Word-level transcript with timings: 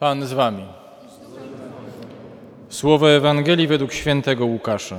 Pan 0.00 0.26
z 0.26 0.32
wami. 0.32 0.64
Słowo 2.68 3.10
Ewangelii 3.10 3.66
według 3.66 3.92
świętego 3.92 4.46
Łukasza. 4.46 4.96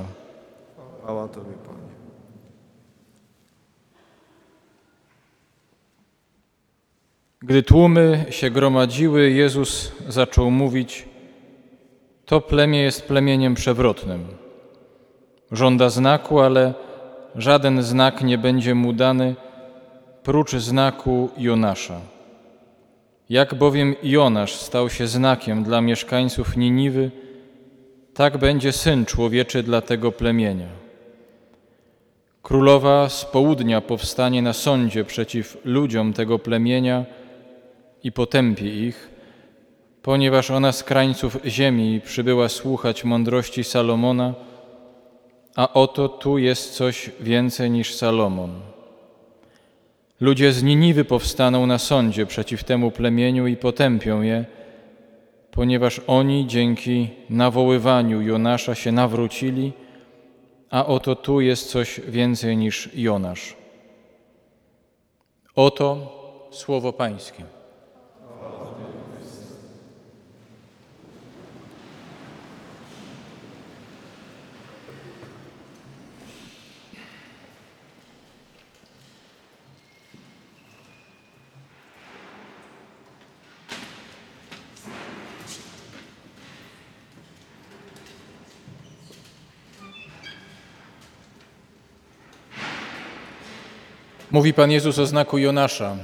Chwała 1.02 1.28
Tobie, 1.28 1.52
Panie. 1.66 1.92
Gdy 7.40 7.62
tłumy 7.62 8.26
się 8.30 8.50
gromadziły, 8.50 9.30
Jezus 9.30 9.92
zaczął 10.08 10.50
mówić: 10.50 11.08
To 12.26 12.40
plemię 12.40 12.82
jest 12.82 13.06
plemieniem 13.06 13.54
przewrotnym. 13.54 14.26
Żąda 15.52 15.88
znaku, 15.88 16.40
ale 16.40 16.74
żaden 17.36 17.82
znak 17.82 18.22
nie 18.22 18.38
będzie 18.38 18.74
mu 18.74 18.92
dany 18.92 19.34
prócz 20.22 20.50
znaku 20.50 21.30
Jonasza. 21.36 22.11
Jak 23.32 23.54
bowiem 23.54 23.94
Jonasz 24.02 24.54
stał 24.54 24.90
się 24.90 25.06
znakiem 25.06 25.64
dla 25.64 25.80
mieszkańców 25.80 26.56
Niniwy, 26.56 27.10
tak 28.14 28.38
będzie 28.38 28.72
syn 28.72 29.06
człowieczy 29.06 29.62
dla 29.62 29.80
tego 29.80 30.12
plemienia. 30.12 30.68
Królowa 32.42 33.08
z 33.08 33.24
południa 33.24 33.80
powstanie 33.80 34.42
na 34.42 34.52
sądzie 34.52 35.04
przeciw 35.04 35.56
ludziom 35.64 36.12
tego 36.12 36.38
plemienia 36.38 37.04
i 38.04 38.12
potępie 38.12 38.86
ich, 38.88 39.10
ponieważ 40.02 40.50
ona 40.50 40.72
z 40.72 40.84
krańców 40.84 41.38
ziemi 41.46 42.00
przybyła 42.04 42.48
słuchać 42.48 43.04
mądrości 43.04 43.64
Salomona, 43.64 44.34
a 45.56 45.72
oto 45.72 46.08
tu 46.08 46.38
jest 46.38 46.74
coś 46.74 47.10
więcej 47.20 47.70
niż 47.70 47.94
Salomon. 47.94 48.60
Ludzie 50.22 50.52
z 50.52 50.62
Niniwy 50.62 51.04
powstaną 51.04 51.66
na 51.66 51.78
sądzie 51.78 52.26
przeciw 52.26 52.64
temu 52.64 52.90
plemieniu 52.90 53.46
i 53.46 53.56
potępią 53.56 54.22
je, 54.22 54.44
ponieważ 55.50 56.00
oni 56.06 56.46
dzięki 56.46 57.10
nawoływaniu 57.30 58.22
Jonasza 58.22 58.74
się 58.74 58.92
nawrócili, 58.92 59.72
a 60.70 60.86
oto 60.86 61.16
tu 61.16 61.40
jest 61.40 61.70
coś 61.70 62.00
więcej 62.08 62.56
niż 62.56 62.90
Jonasz. 62.94 63.56
Oto 65.54 65.96
słowo 66.50 66.92
Pańskie. 66.92 67.44
Mówi 94.32 94.54
Pan 94.54 94.70
Jezus 94.70 94.98
o 94.98 95.06
znaku 95.06 95.38
Jonasza 95.38 95.96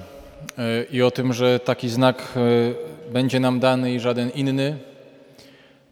e, 0.58 0.84
i 0.92 1.02
o 1.02 1.10
tym, 1.10 1.32
że 1.32 1.60
taki 1.60 1.88
znak 1.88 2.34
e, 2.36 3.12
będzie 3.12 3.40
nam 3.40 3.60
dany 3.60 3.94
i 3.94 4.00
żaden 4.00 4.30
inny. 4.30 4.78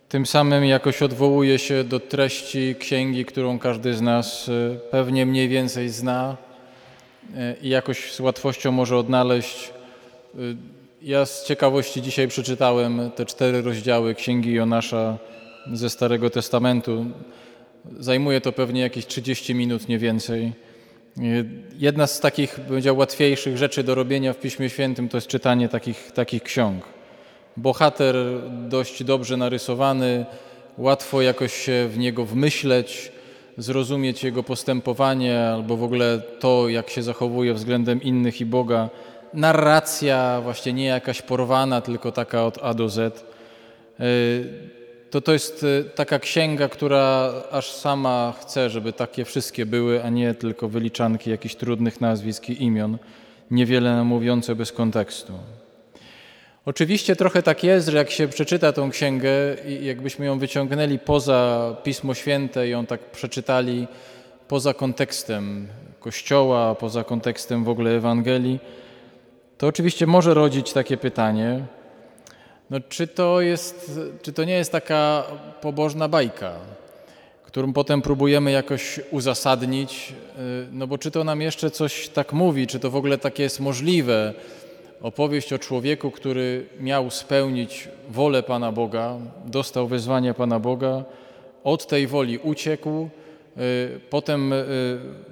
Tym 0.08 0.26
samym 0.26 0.64
jakoś 0.64 1.02
odwołuje 1.02 1.58
się 1.58 1.84
do 1.84 2.00
treści 2.00 2.74
księgi, 2.78 3.24
którą 3.24 3.58
każdy 3.58 3.94
z 3.94 4.00
nas 4.00 4.48
e, 4.48 4.78
pewnie 4.90 5.26
mniej 5.26 5.48
więcej 5.48 5.88
zna 5.88 6.36
i 7.62 7.68
jakoś 7.68 8.12
z 8.12 8.20
łatwością 8.20 8.72
może 8.72 8.96
odnaleźć. 8.96 9.70
Ja 11.02 11.26
z 11.26 11.44
ciekawości 11.44 12.02
dzisiaj 12.02 12.28
przeczytałem 12.28 13.10
te 13.16 13.24
cztery 13.24 13.62
rozdziały 13.62 14.14
księgi 14.14 14.52
Jonasza 14.52 15.18
ze 15.72 15.90
Starego 15.90 16.30
Testamentu. 16.30 17.06
Zajmuje 17.98 18.40
to 18.40 18.52
pewnie 18.52 18.80
jakieś 18.80 19.06
30 19.06 19.54
minut, 19.54 19.88
nie 19.88 19.98
więcej. 19.98 20.65
Jedna 21.78 22.06
z 22.06 22.20
takich, 22.20 22.60
powiedział, 22.60 22.96
łatwiejszych 22.96 23.56
rzeczy 23.56 23.82
do 23.82 23.94
robienia 23.94 24.32
w 24.32 24.36
Piśmie 24.36 24.70
Świętym 24.70 25.08
to 25.08 25.16
jest 25.16 25.26
czytanie 25.26 25.68
takich, 25.68 26.12
takich 26.12 26.42
ksiąg. 26.42 26.84
Bohater 27.56 28.16
dość 28.68 29.04
dobrze 29.04 29.36
narysowany, 29.36 30.26
łatwo 30.78 31.22
jakoś 31.22 31.52
się 31.52 31.88
w 31.88 31.98
niego 31.98 32.24
wmyśleć, 32.24 33.12
zrozumieć 33.58 34.24
jego 34.24 34.42
postępowanie 34.42 35.40
albo 35.40 35.76
w 35.76 35.82
ogóle 35.82 36.22
to, 36.40 36.68
jak 36.68 36.90
się 36.90 37.02
zachowuje 37.02 37.54
względem 37.54 38.02
innych 38.02 38.40
i 38.40 38.46
Boga. 38.46 38.88
Narracja 39.34 40.40
właśnie 40.42 40.72
nie 40.72 40.84
jakaś 40.84 41.22
porwana, 41.22 41.80
tylko 41.80 42.12
taka 42.12 42.46
od 42.46 42.58
A 42.62 42.74
do 42.74 42.88
Z 42.88 43.24
to 45.10 45.20
to 45.20 45.32
jest 45.32 45.62
y, 45.62 45.84
taka 45.94 46.18
księga, 46.18 46.68
która 46.68 47.32
aż 47.50 47.72
sama 47.72 48.34
chce, 48.40 48.70
żeby 48.70 48.92
takie 48.92 49.24
wszystkie 49.24 49.66
były, 49.66 50.04
a 50.04 50.10
nie 50.10 50.34
tylko 50.34 50.68
wyliczanki 50.68 51.30
jakichś 51.30 51.54
trudnych 51.54 52.00
nazwisk 52.00 52.48
i 52.48 52.62
imion, 52.62 52.98
niewiele 53.50 54.04
mówiące 54.04 54.54
bez 54.54 54.72
kontekstu. 54.72 55.32
Oczywiście 56.66 57.16
trochę 57.16 57.42
tak 57.42 57.64
jest, 57.64 57.88
że 57.88 57.96
jak 57.96 58.10
się 58.10 58.28
przeczyta 58.28 58.72
tą 58.72 58.90
księgę 58.90 59.30
i 59.68 59.84
jakbyśmy 59.86 60.26
ją 60.26 60.38
wyciągnęli 60.38 60.98
poza 60.98 61.76
Pismo 61.82 62.14
Święte 62.14 62.66
i 62.66 62.70
ją 62.70 62.86
tak 62.86 63.00
przeczytali 63.00 63.86
poza 64.48 64.74
kontekstem 64.74 65.68
Kościoła, 66.00 66.74
poza 66.74 67.04
kontekstem 67.04 67.64
w 67.64 67.68
ogóle 67.68 67.90
Ewangelii, 67.90 68.58
to 69.58 69.66
oczywiście 69.66 70.06
może 70.06 70.34
rodzić 70.34 70.72
takie 70.72 70.96
pytanie, 70.96 71.64
no, 72.70 72.80
czy, 72.88 73.06
to 73.06 73.40
jest, 73.40 74.00
czy 74.22 74.32
to 74.32 74.44
nie 74.44 74.54
jest 74.54 74.72
taka 74.72 75.24
pobożna 75.60 76.08
bajka, 76.08 76.52
którą 77.44 77.72
potem 77.72 78.02
próbujemy 78.02 78.50
jakoś 78.50 79.00
uzasadnić? 79.10 80.12
Y, 80.38 80.66
no 80.72 80.86
bo 80.86 80.98
czy 80.98 81.10
to 81.10 81.24
nam 81.24 81.40
jeszcze 81.40 81.70
coś 81.70 82.08
tak 82.08 82.32
mówi, 82.32 82.66
czy 82.66 82.80
to 82.80 82.90
w 82.90 82.96
ogóle 82.96 83.18
takie 83.18 83.42
jest 83.42 83.60
możliwe? 83.60 84.34
Opowieść 85.02 85.52
o 85.52 85.58
człowieku, 85.58 86.10
który 86.10 86.66
miał 86.80 87.10
spełnić 87.10 87.88
wolę 88.10 88.42
Pana 88.42 88.72
Boga, 88.72 89.16
dostał 89.44 89.88
wezwanie 89.88 90.34
Pana 90.34 90.60
Boga, 90.60 91.04
od 91.64 91.86
tej 91.86 92.06
woli 92.06 92.38
uciekł, 92.38 93.08
y, 93.58 94.00
potem 94.10 94.52
y, 94.52 94.56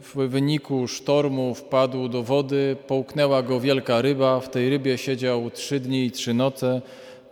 w 0.03 0.29
wyniku 0.29 0.89
sztormu 0.89 1.55
wpadł 1.55 2.09
do 2.09 2.23
wody, 2.23 2.77
połknęła 2.87 3.43
go 3.43 3.61
wielka 3.61 4.03
ryba, 4.03 4.41
w 4.41 4.51
tej 4.51 4.71
rybie 4.71 4.99
siedział 4.99 5.51
trzy 5.51 5.81
dni 5.81 6.05
i 6.05 6.11
trzy 6.11 6.35
noce, 6.35 6.83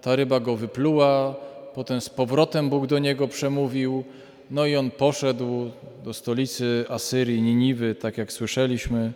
ta 0.02 0.16
ryba 0.16 0.40
go 0.40 0.56
wypluła, 0.56 1.34
potem 1.74 2.00
z 2.00 2.08
powrotem 2.08 2.70
Bóg 2.70 2.86
do 2.86 2.98
niego 2.98 3.28
przemówił, 3.28 4.04
no 4.50 4.66
i 4.66 4.76
on 4.76 4.90
poszedł 4.90 5.70
do 6.04 6.14
stolicy 6.14 6.84
Asyrii, 6.88 7.42
Niniwy, 7.42 7.94
tak 7.94 8.18
jak 8.18 8.32
słyszeliśmy, 8.32 9.12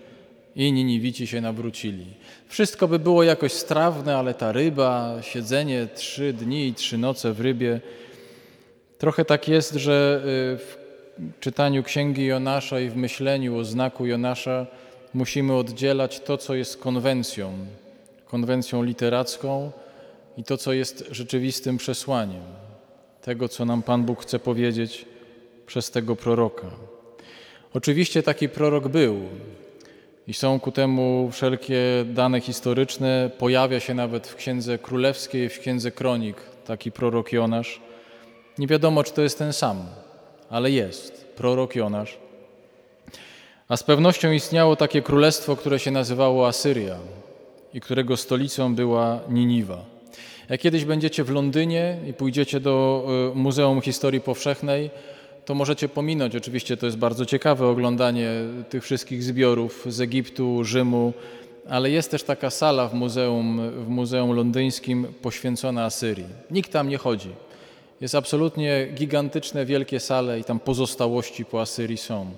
i 0.57 0.73
Niniwici 0.73 1.27
się 1.27 1.41
nawrócili. 1.41 2.07
Wszystko 2.49 2.89
by 2.89 2.99
było 2.99 3.23
jakoś 3.23 3.53
strawne, 3.53 4.17
ale 4.17 4.35
ta 4.35 4.53
ryba, 4.53 5.19
siedzenie 5.23 5.89
trzy 5.95 6.33
dni 6.33 6.67
i 6.67 6.75
trzy 6.75 6.99
noce 6.99 7.33
w 7.33 7.41
rybie, 7.41 7.81
trochę 8.99 9.25
tak 9.25 9.49
jest, 9.49 9.75
że 9.75 10.21
y, 10.21 10.59
w 10.59 10.77
czytaniu 11.41 11.83
księgi 11.83 12.27
Jonasza 12.27 12.81
i 12.81 12.89
w 12.89 12.97
myśleniu 12.97 13.57
o 13.57 13.65
znaku 13.65 14.07
Jonasza 14.07 14.67
musimy 15.15 15.55
oddzielać 15.55 16.21
to, 16.21 16.39
co 16.39 16.55
jest 16.55 16.77
konwencją, 16.77 17.53
konwencją 18.27 18.83
literacką, 18.83 19.73
i 20.37 20.45
to, 20.45 20.57
co 20.57 20.73
jest 20.73 21.05
rzeczywistym 21.11 21.77
przesłaniem 21.77 22.43
tego, 23.23 23.49
co 23.49 23.65
nam 23.65 23.83
Pan 23.83 24.05
Bóg 24.05 24.23
chce 24.23 24.39
powiedzieć 24.39 25.07
przez 25.67 25.91
tego 25.91 26.17
proroka. 26.17 26.67
Oczywiście 27.75 28.23
taki 28.23 28.49
prorok 28.49 28.89
był 28.89 29.21
i 30.27 30.35
są 30.35 30.61
ku 30.61 30.73
temu 30.73 31.31
wszelkie 31.33 31.81
dane 32.05 32.41
historyczne. 32.41 33.31
Pojawia 33.39 33.81
się 33.81 33.95
nawet 33.95 34.27
w 34.27 34.35
Księdze 34.35 34.79
Królewskiej, 34.79 35.49
w 35.49 35.59
Księdze 35.59 35.91
Kronik 35.91 36.37
taki 36.67 36.93
prorok 36.93 37.33
Jonasz. 37.33 37.81
Nie 38.59 38.67
wiadomo, 38.67 39.05
czy 39.05 39.13
to 39.13 39.23
jest 39.23 39.39
ten 39.39 39.53
sam, 39.53 39.87
ale 40.51 40.71
jest 40.71 41.25
prorok 41.37 41.77
Jonasz. 41.77 42.19
A 43.69 43.77
z 43.77 43.83
pewnością 43.83 44.33
istniało 44.33 44.77
takie 44.77 45.03
królestwo, 45.03 45.57
które 45.57 45.79
się 45.79 45.91
nazywało 45.91 46.47
Asyria 46.47 46.97
i 47.75 47.81
którego 47.81 48.17
stolicą 48.17 48.75
była 48.75 49.21
Niniwa. 49.29 49.96
Jak 50.49 50.61
kiedyś 50.61 50.85
będziecie 50.85 51.25
w 51.25 51.31
Londynie 51.31 51.99
i 52.09 52.13
pójdziecie 52.13 52.61
do 52.61 53.07
y, 53.33 53.39
Muzeum 53.39 53.81
Historii 53.81 54.21
Powszechnej, 54.21 54.91
to 55.45 55.55
możecie 55.55 55.89
pominąć, 55.89 56.37
oczywiście 56.37 56.77
to 56.77 56.87
jest 56.87 56.99
bardzo 56.99 57.27
ciekawe 57.27 57.67
oglądanie 57.67 58.31
tych 58.71 58.85
wszystkich 58.85 59.23
zbiorów 59.23 59.87
z 59.89 60.01
Egiptu, 60.01 60.65
Rzymu, 60.65 61.13
ale 61.69 61.91
jest 61.91 62.11
też 62.11 62.23
taka 62.23 62.51
sala 62.51 62.89
w 62.89 62.95
muzeum, 62.95 63.71
w 63.85 63.89
muzeum 63.89 64.33
londyńskim 64.33 65.07
poświęcona 65.23 65.85
Asyrii. 65.85 66.27
Nikt 66.51 66.73
tam 66.73 66.89
nie 66.89 66.99
chodzi. 66.99 67.31
Jest 68.01 68.15
absolutnie 68.15 68.87
gigantyczne, 68.95 69.67
wielkie 69.67 70.01
sale 70.01 70.41
i 70.41 70.45
tam 70.45 70.61
pozostałości 70.61 71.45
po 71.45 71.61
Asyrii 71.61 71.97
są. 71.97 72.31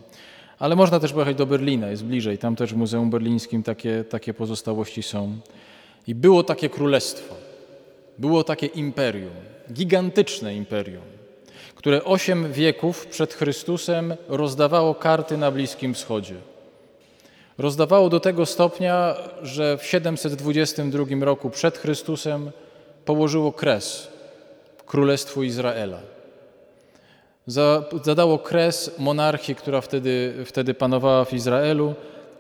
Ale 0.59 0.77
można 0.77 1.01
też 1.01 1.13
pojechać 1.13 1.37
do 1.37 1.47
Berlina, 1.47 1.89
jest 1.89 2.05
bliżej. 2.05 2.39
Tam 2.39 2.57
też 2.57 2.75
w 2.75 2.77
Muzeum 2.77 3.11
Berlińskim 3.11 3.63
takie, 3.63 4.05
takie 4.11 4.35
pozostałości 4.35 5.03
są. 5.03 5.37
I 6.07 6.15
było 6.15 6.43
takie 6.43 6.69
królestwo. 6.69 7.35
Było 8.19 8.45
takie 8.45 8.67
imperium, 8.67 9.35
gigantyczne 9.73 10.55
imperium, 10.55 11.03
które 11.75 12.05
osiem 12.05 12.53
wieków 12.53 13.07
przed 13.07 13.35
Chrystusem 13.35 14.15
rozdawało 14.29 14.95
karty 14.95 15.37
na 15.37 15.51
Bliskim 15.51 15.95
Wschodzie. 15.95 16.35
Rozdawało 17.59 18.09
do 18.09 18.21
tego 18.21 18.47
stopnia, 18.47 19.15
że 19.43 19.79
w 19.79 19.87
722 19.87 21.05
roku 21.21 21.51
przed 21.51 21.79
Chrystusem 21.79 22.51
położyło 23.05 23.53
kres 23.53 24.09
Królestwu 24.87 25.43
Izraela. 25.43 26.01
Zadało 28.03 28.39
kres 28.39 28.91
monarchii, 28.99 29.55
która 29.55 29.81
wtedy, 29.81 30.35
wtedy 30.45 30.75
panowała 30.75 31.25
w 31.25 31.33
Izraelu, 31.33 31.95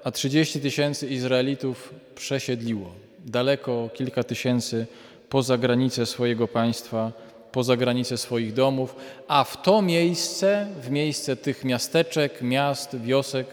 a 0.05 0.11
30 0.11 0.61
tysięcy 0.61 1.07
Izraelitów 1.07 1.95
przesiedliło 2.15 2.93
daleko, 3.25 3.89
kilka 3.95 4.23
tysięcy 4.23 4.87
poza 5.29 5.59
granice 5.59 6.07
swojego 6.07 6.49
państwa, 6.49 7.13
poza 7.53 7.77
granice 7.77 8.19
swoich 8.19 8.53
domów, 8.53 8.97
a 9.29 9.45
w 9.45 9.63
to 9.63 9.83
miejsce, 9.83 10.67
w 10.81 10.91
miejsce 10.91 11.37
tych 11.37 11.65
miasteczek, 11.65 12.43
miast, 12.43 13.01
wiosek, 13.01 13.47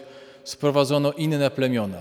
sprowadzono 0.44 1.12
inne 1.12 1.50
plemiona. 1.50 1.98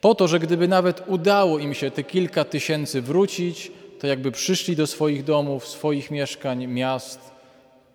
Po 0.00 0.14
to, 0.14 0.28
że 0.28 0.38
gdyby 0.38 0.68
nawet 0.68 1.02
udało 1.06 1.58
im 1.58 1.74
się 1.74 1.90
te 1.90 2.04
kilka 2.04 2.44
tysięcy 2.44 3.02
wrócić, 3.02 3.72
to 4.00 4.06
jakby 4.06 4.32
przyszli 4.32 4.76
do 4.76 4.86
swoich 4.86 5.24
domów, 5.24 5.68
swoich 5.68 6.10
mieszkań, 6.10 6.66
miast, 6.66 7.20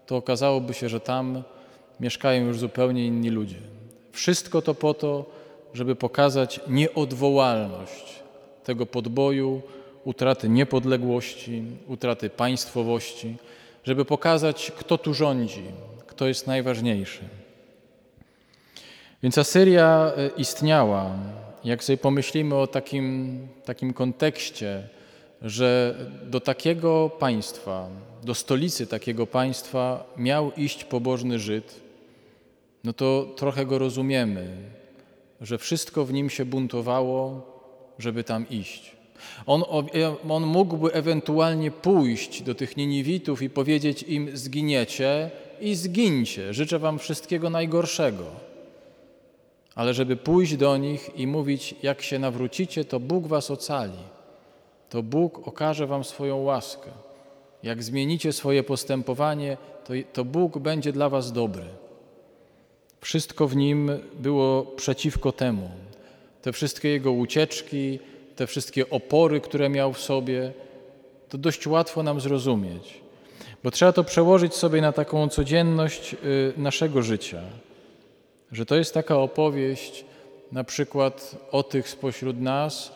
to 0.05 0.15
okazałoby 0.17 0.73
się, 0.73 0.89
że 0.89 0.99
tam 0.99 1.43
mieszkają 1.99 2.45
już 2.45 2.59
zupełnie 2.59 3.05
inni 3.05 3.29
ludzie. 3.29 3.57
Wszystko 4.11 4.61
to 4.61 4.73
po 4.73 4.93
to, 4.93 5.25
żeby 5.73 5.95
pokazać 5.95 6.59
nieodwołalność 6.67 8.15
tego 8.63 8.85
podboju, 8.85 9.61
utraty 10.05 10.49
niepodległości, 10.49 11.63
utraty 11.87 12.29
państwowości, 12.29 13.35
żeby 13.83 14.05
pokazać, 14.05 14.71
kto 14.77 14.97
tu 14.97 15.13
rządzi, 15.13 15.63
kto 16.07 16.27
jest 16.27 16.47
najważniejszy. 16.47 17.21
Więc 19.23 19.37
Asyria 19.37 20.11
e, 20.17 20.29
istniała, 20.37 21.17
jak 21.63 21.83
sobie 21.83 21.97
pomyślimy 21.97 22.55
o 22.55 22.67
takim, 22.67 23.39
takim 23.65 23.93
kontekście, 23.93 24.89
że 25.41 25.95
do 26.23 26.39
takiego 26.39 27.09
państwa, 27.09 27.89
do 28.23 28.35
stolicy 28.35 28.87
takiego 28.87 29.27
państwa 29.27 30.13
miał 30.17 30.51
iść 30.51 30.83
pobożny 30.83 31.39
Żyd, 31.39 31.81
no 32.83 32.93
to 32.93 33.33
trochę 33.35 33.65
go 33.65 33.79
rozumiemy, 33.79 34.47
że 35.41 35.57
wszystko 35.57 36.05
w 36.05 36.13
nim 36.13 36.29
się 36.29 36.45
buntowało, 36.45 37.41
żeby 37.99 38.23
tam 38.23 38.49
iść. 38.49 38.94
On, 39.45 39.63
on 40.29 40.43
mógłby 40.43 40.93
ewentualnie 40.93 41.71
pójść 41.71 42.41
do 42.41 42.55
tych 42.55 42.77
Niniwitów 42.77 43.41
i 43.41 43.49
powiedzieć 43.49 44.03
im: 44.03 44.37
zginiecie 44.37 45.31
i 45.61 45.75
zgincie, 45.75 46.53
życzę 46.53 46.79
wam 46.79 46.99
wszystkiego 46.99 47.49
najgorszego. 47.49 48.23
Ale 49.75 49.93
żeby 49.93 50.15
pójść 50.15 50.55
do 50.55 50.77
nich 50.77 51.09
i 51.15 51.27
mówić: 51.27 51.75
jak 51.83 52.01
się 52.01 52.19
nawrócicie, 52.19 52.85
to 52.85 52.99
Bóg 52.99 53.27
was 53.27 53.51
ocali, 53.51 53.99
to 54.89 55.03
Bóg 55.03 55.47
okaże 55.47 55.87
wam 55.87 56.03
swoją 56.03 56.37
łaskę. 56.37 56.89
Jak 57.63 57.83
zmienicie 57.83 58.33
swoje 58.33 58.63
postępowanie, 58.63 59.57
to, 59.85 59.93
to 60.13 60.25
Bóg 60.25 60.57
będzie 60.57 60.91
dla 60.91 61.09
was 61.09 61.31
dobry. 61.31 61.65
Wszystko 63.01 63.47
w 63.47 63.55
nim 63.55 63.91
było 64.19 64.63
przeciwko 64.63 65.31
temu. 65.31 65.69
Te 66.41 66.51
wszystkie 66.51 66.89
jego 66.89 67.11
ucieczki, 67.11 67.99
te 68.35 68.47
wszystkie 68.47 68.89
opory, 68.89 69.41
które 69.41 69.69
miał 69.69 69.93
w 69.93 69.99
sobie, 69.99 70.53
to 71.29 71.37
dość 71.37 71.67
łatwo 71.67 72.03
nam 72.03 72.19
zrozumieć, 72.19 73.01
bo 73.63 73.71
trzeba 73.71 73.93
to 73.93 74.03
przełożyć 74.03 74.53
sobie 74.53 74.81
na 74.81 74.91
taką 74.91 75.29
codzienność 75.29 76.13
y, 76.13 76.53
naszego 76.57 77.01
życia, 77.01 77.41
że 78.51 78.65
to 78.65 78.75
jest 78.75 78.93
taka 78.93 79.17
opowieść 79.17 80.05
na 80.51 80.63
przykład 80.63 81.35
o 81.51 81.63
tych 81.63 81.89
spośród 81.89 82.41
nas, 82.41 82.91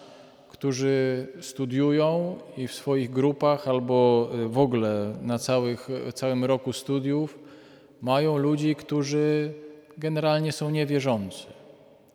którzy 0.50 1.27
studiują 1.42 2.35
i 2.57 2.68
w 2.68 2.74
swoich 2.74 3.12
grupach 3.12 3.68
albo 3.68 4.30
y, 4.45 4.47
w 4.47 4.57
ogóle 4.57 5.13
na 5.21 5.39
całych, 5.39 5.89
całym 6.13 6.45
roku 6.45 6.74
studiów 6.74 7.39
mają 8.01 8.38
ludzi, 8.38 8.75
którzy 8.75 9.53
generalnie 9.97 10.51
są 10.51 10.69
niewierzący. 10.69 11.45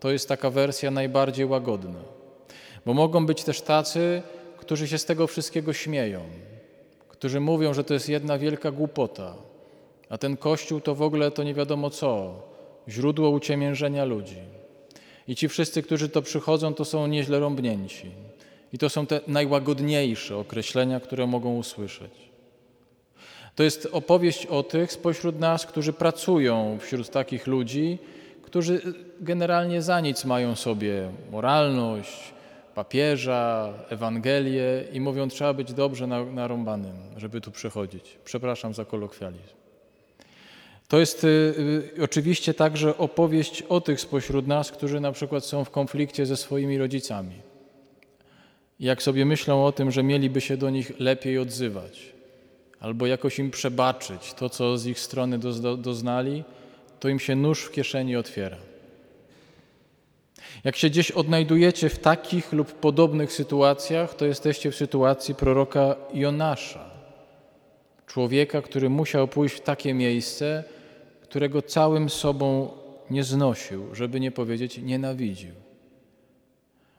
To 0.00 0.10
jest 0.10 0.28
taka 0.28 0.50
wersja 0.50 0.90
najbardziej 0.90 1.46
łagodna. 1.46 2.13
Bo 2.86 2.94
mogą 2.94 3.26
być 3.26 3.44
też 3.44 3.60
tacy, 3.60 4.22
którzy 4.58 4.88
się 4.88 4.98
z 4.98 5.04
tego 5.04 5.26
wszystkiego 5.26 5.72
śmieją, 5.72 6.20
którzy 7.08 7.40
mówią, 7.40 7.74
że 7.74 7.84
to 7.84 7.94
jest 7.94 8.08
jedna 8.08 8.38
wielka 8.38 8.70
głupota, 8.70 9.34
a 10.08 10.18
ten 10.18 10.36
Kościół 10.36 10.80
to 10.80 10.94
w 10.94 11.02
ogóle 11.02 11.30
to 11.30 11.42
nie 11.42 11.54
wiadomo 11.54 11.90
co, 11.90 12.42
źródło 12.88 13.30
uciemiężenia 13.30 14.04
ludzi. 14.04 14.38
I 15.28 15.36
ci 15.36 15.48
wszyscy, 15.48 15.82
którzy 15.82 16.08
to 16.08 16.22
przychodzą, 16.22 16.74
to 16.74 16.84
są 16.84 17.06
nieźle 17.06 17.40
rąbnięci. 17.40 18.10
I 18.72 18.78
to 18.78 18.88
są 18.88 19.06
te 19.06 19.20
najłagodniejsze 19.26 20.36
określenia, 20.36 21.00
które 21.00 21.26
mogą 21.26 21.56
usłyszeć. 21.56 22.12
To 23.54 23.62
jest 23.62 23.88
opowieść 23.92 24.46
o 24.46 24.62
tych 24.62 24.92
spośród 24.92 25.40
nas, 25.40 25.66
którzy 25.66 25.92
pracują 25.92 26.78
wśród 26.80 27.10
takich 27.10 27.46
ludzi, 27.46 27.98
którzy 28.42 28.94
generalnie 29.20 29.82
za 29.82 30.00
nic 30.00 30.24
mają 30.24 30.56
sobie 30.56 31.10
moralność, 31.30 32.33
papieża, 32.74 33.72
Ewangelię 33.88 34.84
i 34.92 35.00
mówią, 35.00 35.28
trzeba 35.28 35.54
być 35.54 35.72
dobrze 35.72 36.06
narąbanym, 36.06 36.96
żeby 37.16 37.40
tu 37.40 37.50
przychodzić. 37.50 38.18
Przepraszam 38.24 38.74
za 38.74 38.84
kolokwializm. 38.84 39.54
To 40.88 40.98
jest 40.98 41.24
y, 41.24 41.26
y, 41.98 42.02
oczywiście 42.02 42.54
także 42.54 42.98
opowieść 42.98 43.62
o 43.62 43.80
tych 43.80 44.00
spośród 44.00 44.46
nas, 44.46 44.72
którzy 44.72 45.00
na 45.00 45.12
przykład 45.12 45.44
są 45.44 45.64
w 45.64 45.70
konflikcie 45.70 46.26
ze 46.26 46.36
swoimi 46.36 46.78
rodzicami. 46.78 47.34
Jak 48.80 49.02
sobie 49.02 49.24
myślą 49.24 49.66
o 49.66 49.72
tym, 49.72 49.90
że 49.90 50.02
mieliby 50.02 50.40
się 50.40 50.56
do 50.56 50.70
nich 50.70 51.00
lepiej 51.00 51.38
odzywać, 51.38 52.12
albo 52.80 53.06
jakoś 53.06 53.38
im 53.38 53.50
przebaczyć 53.50 54.34
to, 54.34 54.48
co 54.48 54.78
z 54.78 54.86
ich 54.86 55.00
strony 55.00 55.38
doznali, 55.78 56.44
to 57.00 57.08
im 57.08 57.18
się 57.18 57.36
nóż 57.36 57.62
w 57.62 57.70
kieszeni 57.70 58.16
otwiera. 58.16 58.56
Jak 60.64 60.76
się 60.76 60.90
gdzieś 60.90 61.10
odnajdujecie 61.10 61.88
w 61.88 61.98
takich 61.98 62.52
lub 62.52 62.72
podobnych 62.72 63.32
sytuacjach, 63.32 64.14
to 64.14 64.26
jesteście 64.26 64.70
w 64.70 64.76
sytuacji 64.76 65.34
proroka 65.34 65.96
Jonasza, 66.14 66.90
człowieka, 68.06 68.62
który 68.62 68.90
musiał 68.90 69.28
pójść 69.28 69.56
w 69.56 69.60
takie 69.60 69.94
miejsce, 69.94 70.64
którego 71.22 71.62
całym 71.62 72.10
sobą 72.10 72.70
nie 73.10 73.24
znosił, 73.24 73.94
żeby 73.94 74.20
nie 74.20 74.30
powiedzieć 74.30 74.78
nienawidził. 74.78 75.54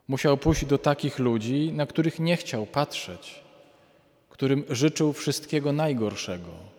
Musiał 0.08 0.38
pójść 0.38 0.66
do 0.66 0.78
takich 0.78 1.20
ludzi, 1.20 1.72
na 1.74 1.86
których 1.86 2.20
nie 2.20 2.38
chciał 2.38 2.66
patrzeć, 2.66 3.44
którym 4.30 4.64
życzył 4.70 5.14
wszystkiego 5.14 5.72
najgorszego. 5.72 6.75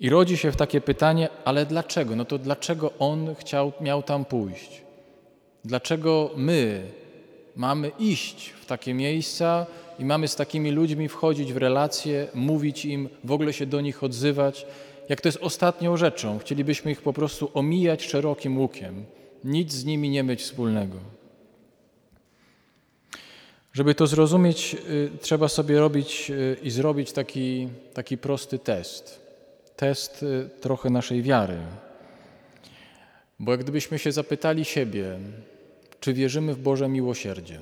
I 0.00 0.10
rodzi 0.10 0.36
się 0.36 0.52
w 0.52 0.56
takie 0.56 0.80
pytanie, 0.80 1.28
ale 1.44 1.66
dlaczego? 1.66 2.16
No 2.16 2.24
to 2.24 2.38
dlaczego 2.38 2.92
on 2.98 3.34
chciał, 3.34 3.72
miał 3.80 4.02
tam 4.02 4.24
pójść? 4.24 4.82
Dlaczego 5.64 6.30
my 6.36 6.82
mamy 7.56 7.90
iść 7.98 8.48
w 8.48 8.66
takie 8.66 8.94
miejsca 8.94 9.66
i 9.98 10.04
mamy 10.04 10.28
z 10.28 10.36
takimi 10.36 10.70
ludźmi 10.70 11.08
wchodzić 11.08 11.52
w 11.52 11.56
relacje, 11.56 12.28
mówić 12.34 12.84
im, 12.84 13.08
w 13.24 13.32
ogóle 13.32 13.52
się 13.52 13.66
do 13.66 13.80
nich 13.80 14.04
odzywać, 14.04 14.66
jak 15.08 15.20
to 15.20 15.28
jest 15.28 15.38
ostatnią 15.42 15.96
rzeczą. 15.96 16.38
Chcielibyśmy 16.38 16.90
ich 16.90 17.02
po 17.02 17.12
prostu 17.12 17.50
omijać 17.54 18.02
szerokim 18.02 18.58
łukiem, 18.58 19.04
nic 19.44 19.72
z 19.72 19.84
nimi 19.84 20.10
nie 20.10 20.22
mieć 20.22 20.42
wspólnego. 20.42 20.96
Żeby 23.72 23.94
to 23.94 24.06
zrozumieć, 24.06 24.76
y, 24.88 25.10
trzeba 25.20 25.48
sobie 25.48 25.78
robić 25.78 26.30
y, 26.30 26.56
i 26.62 26.70
zrobić 26.70 27.12
taki, 27.12 27.68
taki 27.94 28.18
prosty 28.18 28.58
test. 28.58 29.27
Test 29.78 30.22
y, 30.22 30.50
trochę 30.60 30.90
naszej 30.90 31.22
wiary. 31.22 31.58
Bo 33.38 33.52
jak 33.52 33.60
gdybyśmy 33.60 33.98
się 33.98 34.12
zapytali 34.12 34.64
siebie, 34.64 35.18
czy 36.00 36.12
wierzymy 36.12 36.54
w 36.54 36.58
Boże 36.58 36.88
miłosierdzie, 36.88 37.60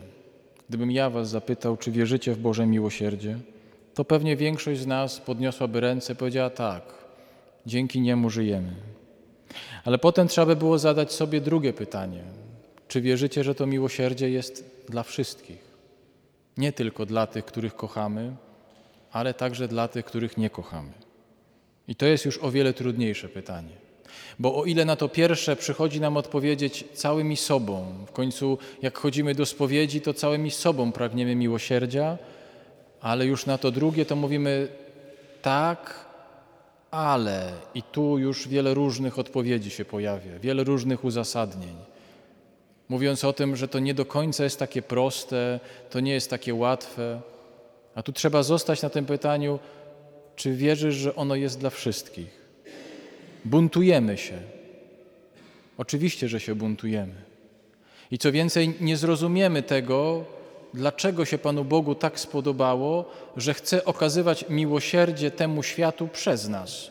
gdybym 0.68 0.90
ja 0.90 1.10
Was 1.10 1.28
zapytał, 1.28 1.76
czy 1.76 1.90
wierzycie 1.90 2.32
w 2.32 2.38
Boże 2.38 2.66
miłosierdzie, 2.66 3.38
to 3.94 4.04
pewnie 4.04 4.36
większość 4.36 4.80
z 4.80 4.86
nas 4.86 5.20
podniosłaby 5.20 5.80
ręce 5.80 6.12
i 6.12 6.16
powiedziała 6.16 6.50
tak, 6.50 6.82
dzięki 7.66 8.00
niemu 8.00 8.30
żyjemy. 8.30 8.72
Ale 9.84 9.98
potem 9.98 10.28
trzeba 10.28 10.46
by 10.46 10.56
było 10.56 10.78
zadać 10.78 11.12
sobie 11.12 11.40
drugie 11.40 11.72
pytanie: 11.72 12.22
czy 12.88 13.00
wierzycie, 13.00 13.44
że 13.44 13.54
to 13.54 13.66
miłosierdzie 13.66 14.30
jest 14.30 14.84
dla 14.88 15.02
wszystkich? 15.02 15.64
Nie 16.56 16.72
tylko 16.72 17.06
dla 17.06 17.26
tych, 17.26 17.44
których 17.44 17.74
kochamy, 17.74 18.36
ale 19.12 19.34
także 19.34 19.68
dla 19.68 19.88
tych, 19.88 20.04
których 20.04 20.36
nie 20.36 20.50
kochamy. 20.50 21.05
I 21.88 21.94
to 21.94 22.06
jest 22.06 22.24
już 22.24 22.38
o 22.38 22.50
wiele 22.50 22.72
trudniejsze 22.72 23.28
pytanie. 23.28 23.86
Bo 24.38 24.56
o 24.56 24.64
ile 24.64 24.84
na 24.84 24.96
to 24.96 25.08
pierwsze 25.08 25.56
przychodzi 25.56 26.00
nam 26.00 26.16
odpowiedzieć 26.16 26.84
całymi 26.94 27.36
sobą, 27.36 27.86
w 28.06 28.12
końcu 28.12 28.58
jak 28.82 28.98
chodzimy 28.98 29.34
do 29.34 29.46
spowiedzi, 29.46 30.00
to 30.00 30.14
całymi 30.14 30.50
sobą 30.50 30.92
pragniemy 30.92 31.34
miłosierdzia, 31.34 32.18
ale 33.00 33.26
już 33.26 33.46
na 33.46 33.58
to 33.58 33.70
drugie 33.70 34.04
to 34.04 34.16
mówimy 34.16 34.68
tak, 35.42 36.06
ale. 36.90 37.52
I 37.74 37.82
tu 37.82 38.18
już 38.18 38.48
wiele 38.48 38.74
różnych 38.74 39.18
odpowiedzi 39.18 39.70
się 39.70 39.84
pojawia, 39.84 40.38
wiele 40.38 40.64
różnych 40.64 41.04
uzasadnień. 41.04 41.76
Mówiąc 42.88 43.24
o 43.24 43.32
tym, 43.32 43.56
że 43.56 43.68
to 43.68 43.78
nie 43.78 43.94
do 43.94 44.06
końca 44.06 44.44
jest 44.44 44.58
takie 44.58 44.82
proste, 44.82 45.60
to 45.90 46.00
nie 46.00 46.12
jest 46.12 46.30
takie 46.30 46.54
łatwe. 46.54 47.20
A 47.94 48.02
tu 48.02 48.12
trzeba 48.12 48.42
zostać 48.42 48.82
na 48.82 48.90
tym 48.90 49.06
pytaniu, 49.06 49.58
czy 50.36 50.52
wierzysz, 50.52 50.94
że 50.94 51.16
ono 51.16 51.34
jest 51.34 51.60
dla 51.60 51.70
wszystkich? 51.70 52.46
Buntujemy 53.44 54.18
się. 54.18 54.38
Oczywiście, 55.78 56.28
że 56.28 56.40
się 56.40 56.54
buntujemy. 56.54 57.14
I 58.10 58.18
co 58.18 58.32
więcej, 58.32 58.74
nie 58.80 58.96
zrozumiemy 58.96 59.62
tego, 59.62 60.24
dlaczego 60.74 61.24
się 61.24 61.38
Panu 61.38 61.64
Bogu 61.64 61.94
tak 61.94 62.20
spodobało, 62.20 63.10
że 63.36 63.54
chce 63.54 63.84
okazywać 63.84 64.44
miłosierdzie 64.48 65.30
temu 65.30 65.62
światu 65.62 66.08
przez 66.08 66.48
nas, 66.48 66.90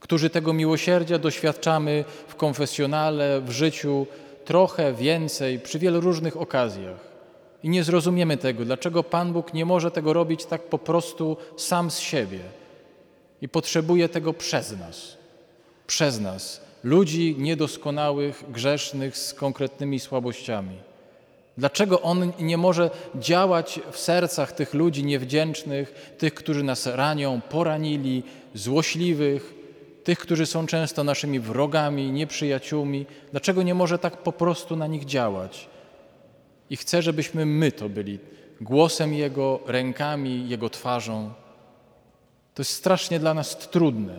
którzy 0.00 0.30
tego 0.30 0.52
miłosierdzia 0.52 1.18
doświadczamy 1.18 2.04
w 2.28 2.34
konfesjonale, 2.34 3.40
w 3.40 3.50
życiu 3.50 4.06
trochę 4.44 4.92
więcej, 4.92 5.58
przy 5.58 5.78
wielu 5.78 6.00
różnych 6.00 6.36
okazjach. 6.36 7.09
I 7.62 7.68
nie 7.68 7.84
zrozumiemy 7.84 8.36
tego, 8.36 8.64
dlaczego 8.64 9.02
Pan 9.02 9.32
Bóg 9.32 9.54
nie 9.54 9.64
może 9.64 9.90
tego 9.90 10.12
robić 10.12 10.44
tak 10.44 10.62
po 10.62 10.78
prostu 10.78 11.36
sam 11.56 11.90
z 11.90 11.98
siebie 11.98 12.40
i 13.42 13.48
potrzebuje 13.48 14.08
tego 14.08 14.32
przez 14.32 14.78
nas. 14.78 15.16
Przez 15.86 16.20
nas, 16.20 16.60
ludzi 16.84 17.36
niedoskonałych, 17.38 18.44
grzesznych, 18.48 19.16
z 19.16 19.34
konkretnymi 19.34 20.00
słabościami. 20.00 20.76
Dlaczego 21.58 22.02
On 22.02 22.32
nie 22.38 22.56
może 22.56 22.90
działać 23.14 23.80
w 23.92 23.98
sercach 23.98 24.52
tych 24.52 24.74
ludzi 24.74 25.04
niewdzięcznych, 25.04 26.14
tych, 26.18 26.34
którzy 26.34 26.62
nas 26.62 26.86
ranią, 26.86 27.40
poranili, 27.40 28.22
złośliwych, 28.54 29.54
tych, 30.04 30.18
którzy 30.18 30.46
są 30.46 30.66
często 30.66 31.04
naszymi 31.04 31.40
wrogami, 31.40 32.12
nieprzyjaciółmi? 32.12 33.06
Dlaczego 33.30 33.62
nie 33.62 33.74
może 33.74 33.98
tak 33.98 34.16
po 34.16 34.32
prostu 34.32 34.76
na 34.76 34.86
nich 34.86 35.04
działać? 35.04 35.68
I 36.70 36.76
chce, 36.76 37.02
żebyśmy 37.02 37.46
my 37.46 37.72
to 37.72 37.88
byli 37.88 38.18
głosem 38.60 39.14
Jego, 39.14 39.60
rękami 39.66 40.48
Jego 40.48 40.70
twarzą. 40.70 41.32
To 42.54 42.60
jest 42.60 42.72
strasznie 42.72 43.18
dla 43.18 43.34
nas 43.34 43.58
trudne. 43.58 44.16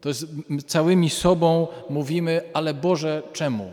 To 0.00 0.08
jest 0.08 0.26
całymi 0.66 1.10
sobą 1.10 1.68
mówimy, 1.90 2.42
ale 2.52 2.74
Boże, 2.74 3.22
czemu? 3.32 3.72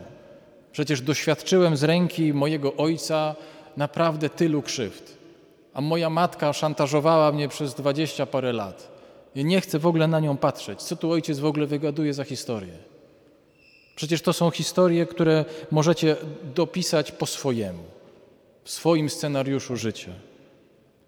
Przecież 0.72 1.00
doświadczyłem 1.00 1.76
z 1.76 1.84
ręki 1.84 2.34
mojego 2.34 2.76
ojca 2.76 3.34
naprawdę 3.76 4.30
tylu 4.30 4.62
krzywd, 4.62 5.16
a 5.74 5.80
moja 5.80 6.10
matka 6.10 6.52
szantażowała 6.52 7.32
mnie 7.32 7.48
przez 7.48 7.74
dwadzieścia 7.74 8.26
parę 8.26 8.52
lat. 8.52 8.98
Ja 9.34 9.42
nie 9.42 9.60
chcę 9.60 9.78
w 9.78 9.86
ogóle 9.86 10.06
na 10.06 10.20
nią 10.20 10.36
patrzeć. 10.36 10.82
Co 10.82 10.96
tu 10.96 11.10
ojciec 11.10 11.38
w 11.38 11.44
ogóle 11.44 11.66
wygaduje 11.66 12.14
za 12.14 12.24
historię? 12.24 12.72
Przecież 13.98 14.22
to 14.22 14.32
są 14.32 14.50
historie, 14.50 15.06
które 15.06 15.44
możecie 15.70 16.16
dopisać 16.54 17.12
po 17.12 17.26
swojemu, 17.26 17.82
w 18.64 18.70
swoim 18.70 19.10
scenariuszu 19.10 19.76
życia. 19.76 20.12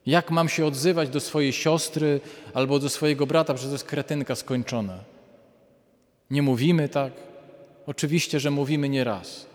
Jak 0.06 0.30
mam 0.30 0.48
się 0.48 0.66
odzywać 0.66 1.08
do 1.08 1.20
swojej 1.20 1.52
siostry 1.52 2.20
albo 2.54 2.78
do 2.78 2.88
swojego 2.88 3.26
brata, 3.26 3.54
przecież 3.54 3.68
to 3.68 3.74
jest 3.74 3.84
kretynka 3.84 4.34
skończona. 4.34 4.98
Nie 6.30 6.42
mówimy 6.42 6.88
tak? 6.88 7.12
Oczywiście, 7.86 8.40
że 8.40 8.50
mówimy 8.50 8.88
nie 8.88 9.04
raz. 9.04 9.46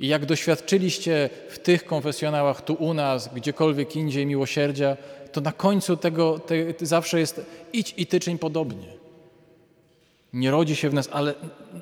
I 0.00 0.08
jak 0.08 0.26
doświadczyliście 0.26 1.30
w 1.48 1.58
tych 1.58 1.84
konfesjonałach, 1.84 2.64
tu 2.64 2.74
u 2.74 2.94
nas, 2.94 3.34
gdziekolwiek 3.34 3.96
indziej 3.96 4.26
miłosierdzia, 4.26 4.96
to 5.32 5.40
na 5.40 5.52
końcu 5.52 5.96
tego 5.96 6.38
te, 6.38 6.54
zawsze 6.80 7.20
jest 7.20 7.40
idź 7.72 7.94
i 7.96 8.06
ty 8.06 8.20
czyń 8.20 8.38
podobnie. 8.38 8.95
Nie 10.36 10.50
rodzi 10.50 10.76
się 10.76 10.90
w 10.90 10.94
nas, 10.94 11.08
ale 11.12 11.34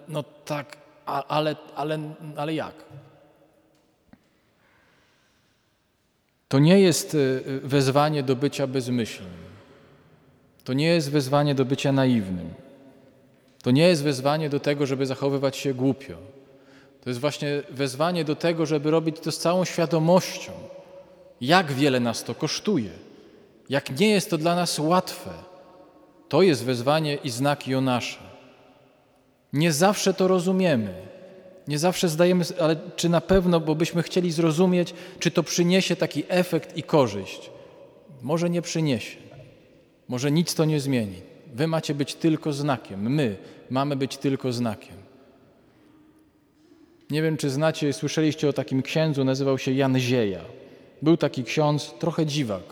no 0.08 0.24
tak, 0.44 0.76
ale, 1.06 1.56
ale, 1.76 1.98
ale 2.36 2.54
jak? 2.54 2.74
To 6.48 6.58
nie 6.58 6.80
jest 6.80 7.14
y, 7.14 7.60
wezwanie 7.64 8.22
do 8.22 8.36
bycia 8.36 8.66
bezmyślnym. 8.66 9.44
To 10.64 10.72
nie 10.72 10.86
jest 10.86 11.10
wezwanie 11.10 11.54
do 11.54 11.64
bycia 11.64 11.92
naiwnym. 11.92 12.54
To 13.62 13.70
nie 13.70 13.88
jest 13.88 14.02
wezwanie 14.02 14.50
do 14.50 14.60
tego, 14.60 14.86
żeby 14.86 15.06
zachowywać 15.06 15.56
się 15.56 15.74
głupio. 15.74 16.16
To 17.04 17.10
jest 17.10 17.20
właśnie 17.20 17.62
wezwanie 17.70 18.24
do 18.24 18.36
tego, 18.36 18.66
żeby 18.66 18.90
robić 18.90 19.20
to 19.20 19.32
z 19.32 19.38
całą 19.38 19.64
świadomością, 19.64 20.52
jak 21.40 21.72
wiele 21.72 22.00
nas 22.00 22.24
to 22.24 22.34
kosztuje, 22.34 22.90
jak 23.68 23.98
nie 24.00 24.10
jest 24.10 24.30
to 24.30 24.38
dla 24.38 24.54
nas 24.54 24.78
łatwe. 24.78 25.30
To 26.28 26.42
jest 26.42 26.64
wezwanie 26.64 27.14
i 27.24 27.30
znak 27.30 27.68
Jonasza. 27.68 28.33
Nie 29.54 29.72
zawsze 29.72 30.14
to 30.14 30.28
rozumiemy. 30.28 30.94
Nie 31.68 31.78
zawsze 31.78 32.08
zdajemy, 32.08 32.44
ale 32.60 32.76
czy 32.96 33.08
na 33.08 33.20
pewno, 33.20 33.60
bo 33.60 33.74
byśmy 33.74 34.02
chcieli 34.02 34.32
zrozumieć, 34.32 34.94
czy 35.18 35.30
to 35.30 35.42
przyniesie 35.42 35.96
taki 35.96 36.24
efekt 36.28 36.76
i 36.76 36.82
korzyść. 36.82 37.50
Może 38.22 38.50
nie 38.50 38.62
przyniesie. 38.62 39.16
Może 40.08 40.30
nic 40.30 40.54
to 40.54 40.64
nie 40.64 40.80
zmieni. 40.80 41.22
Wy 41.54 41.66
macie 41.66 41.94
być 41.94 42.14
tylko 42.14 42.52
znakiem. 42.52 43.10
My 43.10 43.36
mamy 43.70 43.96
być 43.96 44.16
tylko 44.16 44.52
znakiem. 44.52 44.96
Nie 47.10 47.22
wiem, 47.22 47.36
czy 47.36 47.50
znacie, 47.50 47.92
słyszeliście 47.92 48.48
o 48.48 48.52
takim 48.52 48.82
księdzu, 48.82 49.24
nazywał 49.24 49.58
się 49.58 49.72
Jan 49.72 49.98
Zieja. 49.98 50.40
Był 51.02 51.16
taki 51.16 51.44
ksiądz, 51.44 51.94
trochę 51.98 52.26
dziwak, 52.26 52.62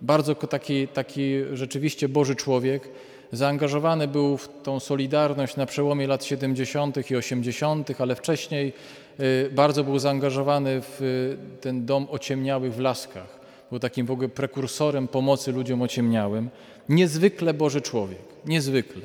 bardzo 0.00 0.34
taki, 0.34 0.88
taki 0.88 1.34
rzeczywiście 1.52 2.08
Boży 2.08 2.36
człowiek. 2.36 2.88
Zaangażowany 3.32 4.08
był 4.08 4.36
w 4.36 4.48
tą 4.62 4.80
solidarność 4.80 5.56
na 5.56 5.66
przełomie 5.66 6.06
lat 6.06 6.24
70. 6.24 7.10
i 7.10 7.16
80., 7.16 8.00
ale 8.00 8.14
wcześniej 8.14 8.72
y, 9.20 9.50
bardzo 9.52 9.84
był 9.84 9.98
zaangażowany 9.98 10.80
w 10.82 11.02
y, 11.02 11.60
ten 11.60 11.86
dom 11.86 12.06
ociemniałych 12.10 12.74
w 12.74 12.80
Laskach. 12.80 13.40
Był 13.70 13.78
takim 13.78 14.06
w 14.06 14.10
ogóle 14.10 14.28
prekursorem 14.28 15.08
pomocy 15.08 15.52
ludziom 15.52 15.82
ociemniałym. 15.82 16.50
Niezwykle 16.88 17.54
Boży 17.54 17.80
człowiek, 17.80 18.22
niezwykle. 18.46 19.02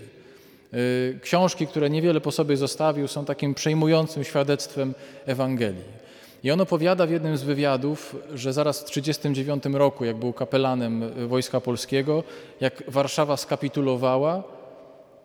Y, 0.74 1.20
książki, 1.22 1.68
które 1.68 1.90
niewiele 1.90 2.22
po 2.22 2.32
sobie 2.32 2.58
zostawił, 2.58 3.08
są 3.08 3.26
takim 3.26 3.54
przejmującym 3.54 4.24
świadectwem 4.24 4.94
Ewangelii. 5.26 6.02
I 6.44 6.52
on 6.52 6.62
opowiada 6.62 7.08
w 7.08 7.12
jednym 7.12 7.38
z 7.38 7.44
wywiadów, 7.44 8.16
że 8.34 8.54
zaraz 8.54 8.80
w 8.82 8.86
1939 8.86 9.78
roku, 9.78 10.06
jak 10.06 10.18
był 10.18 10.34
kapelanem 10.34 11.28
Wojska 11.28 11.62
Polskiego, 11.62 12.24
jak 12.62 12.84
Warszawa 12.88 13.38
skapitulowała, 13.38 14.44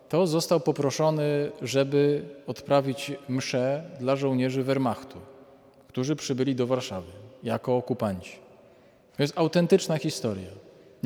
to 0.09 0.27
został 0.27 0.61
poproszony, 0.61 1.53
żeby 1.63 2.25
odprawić 2.47 3.13
mszę 3.29 3.85
dla 4.01 4.17
żołnierzy 4.17 4.63
Wehrmachtu, 4.63 5.19
którzy 5.89 6.17
przybyli 6.17 6.55
do 6.55 6.67
Warszawy 6.67 7.13
jako 7.43 7.77
okupanci. 7.77 8.37
To 9.17 9.23
jest 9.23 9.39
autentyczna 9.39 9.99
historia. 9.99 10.49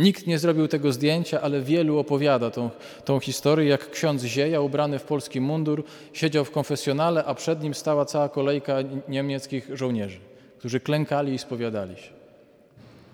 Nikt 0.00 0.26
nie 0.26 0.38
zrobił 0.38 0.68
tego 0.68 0.92
zdjęcia, 0.92 1.40
ale 1.40 1.60
wielu 1.60 1.98
opowiada 1.98 2.50
tą, 2.50 2.70
tą 3.04 3.20
historię, 3.20 3.68
jak 3.68 3.90
ksiądz 3.90 4.22
Zieja, 4.22 4.60
ubrany 4.60 4.98
w 4.98 5.02
polski 5.02 5.40
mundur, 5.40 5.84
siedział 6.12 6.44
w 6.44 6.50
konfesjonale, 6.50 7.24
a 7.24 7.34
przed 7.34 7.62
nim 7.62 7.74
stała 7.74 8.04
cała 8.04 8.28
kolejka 8.28 8.76
niemieckich 9.08 9.76
żołnierzy, 9.76 10.18
którzy 10.58 10.80
klękali 10.80 11.34
i 11.34 11.38
spowiadali 11.38 11.96
się. 11.96 12.10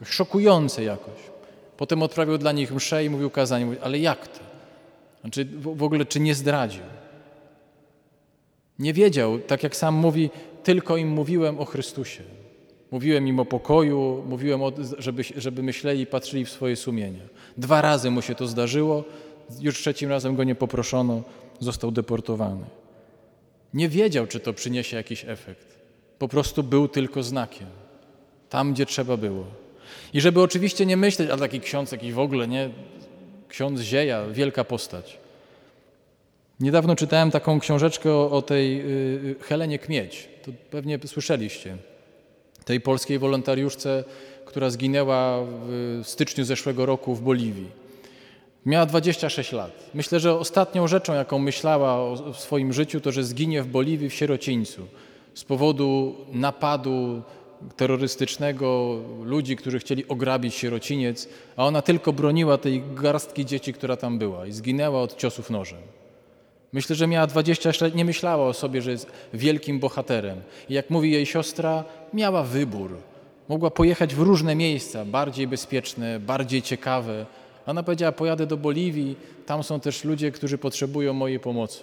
Szokujące 0.05 0.85
jakoś. 0.85 1.21
Potem 1.77 2.03
odprawił 2.03 2.39
dla 2.39 2.53
nich 2.53 2.73
mszę 2.73 3.05
i 3.05 3.11
mówił 3.11 3.31
kazanie. 3.31 3.77
Ale 3.83 3.99
jak 3.99 4.29
to? 4.29 4.41
Znaczy, 5.21 5.45
w 5.61 5.83
ogóle, 5.83 6.05
czy 6.05 6.21
nie 6.21 6.35
zdradził? 6.35 6.83
Nie 8.79 8.93
wiedział, 8.93 9.39
tak 9.39 9.63
jak 9.63 9.77
sam 9.77 9.95
mówi, 9.95 10.31
tylko 10.63 10.97
im 10.97 11.09
mówiłem 11.09 11.59
o 11.59 11.65
Chrystusie. 11.65 12.23
Mówiłem 12.91 13.29
im 13.29 13.41
o 13.41 13.45
pokoju, 13.45 14.25
mówiłem, 14.29 14.63
o, 14.63 14.73
żeby, 14.99 15.23
żeby 15.37 15.63
myśleli 15.63 16.01
i 16.01 16.07
patrzyli 16.07 16.45
w 16.45 16.51
swoje 16.51 16.77
sumienia. 16.77 17.23
Dwa 17.57 17.83
razy 17.83 18.11
mu 18.11 18.23
się 18.23 18.35
to 18.35 18.47
zdarzyło, 18.47 19.05
już 19.61 19.79
trzecim 19.79 20.11
razem 20.11 20.37
go 20.37 20.45
nie 20.45 20.55
poproszono, 20.55 21.23
został 21.61 21.91
deportowany. 21.91 22.65
Nie 23.75 23.89
wiedział, 23.89 24.27
czy 24.27 24.41
to 24.41 24.53
przyniesie 24.53 24.97
jakiś 24.97 25.25
efekt. 25.25 25.79
Po 26.19 26.29
prostu 26.29 26.63
był 26.63 26.89
tylko 26.89 27.23
znakiem. 27.23 27.67
Tam, 28.51 28.73
gdzie 28.73 28.87
trzeba 28.87 29.17
było. 29.17 29.45
I 30.13 30.21
żeby 30.21 30.43
oczywiście 30.43 30.87
nie 30.87 30.97
myśleć, 30.97 31.31
a 31.31 31.37
taki 31.37 31.61
ksiądz 31.61 31.93
jakiś 31.93 32.13
w 32.13 32.19
ogóle, 32.19 32.49
nie? 32.49 32.71
Ksiądz 33.49 33.81
Zieja, 33.81 34.27
wielka 34.27 34.65
postać. 34.65 35.19
Niedawno 36.61 36.97
czytałem 36.97 37.31
taką 37.31 37.61
książeczkę 37.61 38.13
o, 38.13 38.31
o 38.31 38.43
tej 38.43 38.81
y, 38.81 39.35
Helenie 39.41 39.79
Kmieć. 39.79 40.29
To 40.45 40.51
pewnie 40.71 40.99
słyszeliście 41.07 41.77
tej 42.67 42.81
polskiej 42.81 43.19
wolontariuszce, 43.19 44.05
która 44.45 44.71
zginęła 44.71 45.39
w 45.43 46.03
styczniu 46.05 46.45
zeszłego 46.45 46.87
roku 46.87 47.15
w 47.15 47.23
Boliwii. 47.23 47.71
Miała 48.67 48.87
26 48.87 49.53
lat. 49.53 49.91
Myślę, 49.95 50.21
że 50.21 50.39
ostatnią 50.39 50.89
rzeczą, 50.89 51.15
jaką 51.15 51.39
myślała 51.39 52.17
w 52.33 52.37
swoim 52.37 52.73
życiu, 52.73 53.01
to 53.01 53.13
że 53.13 53.25
zginie 53.25 53.63
w 53.63 53.67
Boliwii 53.67 54.11
w 54.11 54.15
sierocińcu 54.15 54.83
z 55.35 55.45
powodu 55.45 56.15
napadu 56.33 57.23
terrorystycznego, 57.77 58.99
ludzi, 59.23 59.57
którzy 59.57 59.79
chcieli 59.79 60.09
ograbić 60.09 60.55
sierociniec, 60.55 61.29
a 61.57 61.67
ona 61.67 61.83
tylko 61.83 62.13
broniła 62.13 62.59
tej 62.59 62.83
garstki 62.95 63.45
dzieci, 63.45 63.73
która 63.73 63.97
tam 63.97 64.19
była 64.19 64.47
i 64.47 64.53
zginęła 64.53 65.03
od 65.03 65.17
ciosów 65.17 65.51
nożem. 65.51 65.81
Myślę, 66.77 66.97
że 66.97 67.07
miała 67.07 67.27
26 67.27 67.81
lat, 67.81 67.95
nie 67.95 68.05
myślała 68.05 68.47
o 68.49 68.53
sobie, 68.53 68.83
że 68.83 68.91
jest 68.91 69.07
wielkim 69.35 69.79
bohaterem. 69.79 70.41
I 70.69 70.75
jak 70.75 70.91
mówi 70.91 71.11
jej 71.11 71.27
siostra, 71.27 71.85
miała 72.13 72.43
wybór. 72.43 72.97
Mogła 73.49 73.71
pojechać 73.71 74.15
w 74.15 74.19
różne 74.19 74.55
miejsca, 74.55 75.05
bardziej 75.05 75.47
bezpieczne, 75.49 76.21
bardziej 76.21 76.63
ciekawe. 76.63 77.27
Ona 77.67 77.83
powiedziała: 77.83 78.13
Pojadę 78.13 78.47
do 78.47 78.57
Boliwii, 78.57 79.17
tam 79.47 79.63
są 79.63 79.81
też 79.81 80.05
ludzie, 80.05 80.33
którzy 80.33 80.59
potrzebują 80.59 81.13
mojej 81.13 81.41
pomocy. 81.41 81.83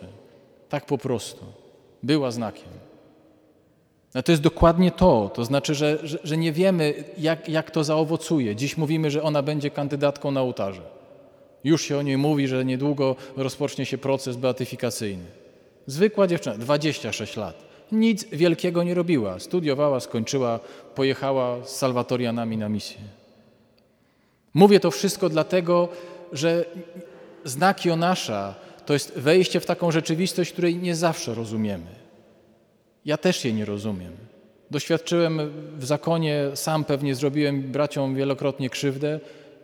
Tak 0.70 0.86
po 0.86 0.98
prostu. 0.98 1.46
Była 2.04 2.32
znakiem. 2.32 2.70
No 4.14 4.24
to 4.24 4.32
jest 4.32 4.42
dokładnie 4.42 4.92
to. 4.92 5.32
To 5.34 5.46
znaczy, 5.46 5.76
że, 5.76 6.00
że, 6.04 6.18
że 6.24 6.38
nie 6.38 6.52
wiemy, 6.52 7.04
jak, 7.18 7.50
jak 7.50 7.72
to 7.72 7.84
zaowocuje. 7.84 8.56
Dziś 8.56 8.78
mówimy, 8.78 9.12
że 9.12 9.24
ona 9.24 9.42
będzie 9.42 9.70
kandydatką 9.70 10.32
na 10.32 10.42
ołtarze. 10.42 11.03
Już 11.64 11.82
się 11.82 11.98
o 11.98 12.02
niej 12.02 12.18
mówi, 12.18 12.48
że 12.48 12.66
niedługo 12.66 13.16
rozpocznie 13.38 13.86
się 13.86 13.98
proces 13.98 14.36
beatyfikacyjny. 14.36 15.26
Zwykła 15.88 16.28
dziewczyna, 16.28 16.58
26 16.58 17.38
lat. 17.38 17.64
Nic 17.92 18.26
wielkiego 18.32 18.84
nie 18.84 18.94
robiła. 18.94 19.40
Studiowała, 19.40 20.00
skończyła, 20.00 20.60
pojechała 20.96 21.66
z 21.66 21.76
salwatorianami 21.76 22.58
na 22.58 22.70
misję. 22.70 22.98
Mówię 24.54 24.80
to 24.80 24.92
wszystko 24.92 25.30
dlatego, 25.30 25.90
że 26.32 26.66
znak 27.44 27.86
Jonasza 27.86 28.56
to 28.86 28.94
jest 28.94 29.14
wejście 29.16 29.60
w 29.60 29.66
taką 29.66 29.92
rzeczywistość, 29.92 30.52
której 30.52 30.76
nie 30.76 30.96
zawsze 30.96 31.34
rozumiemy. 31.34 32.04
Ja 33.06 33.18
też 33.18 33.46
jej 33.46 33.54
nie 33.54 33.66
rozumiem. 33.66 34.12
Doświadczyłem 34.72 35.52
w 35.78 35.86
zakonie, 35.86 36.44
sam 36.54 36.84
pewnie 36.84 37.16
zrobiłem 37.16 37.62
braciom 37.62 38.16
wielokrotnie 38.16 38.70
krzywdę 38.70 39.20